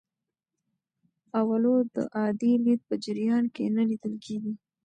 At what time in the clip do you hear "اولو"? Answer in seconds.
1.39-1.75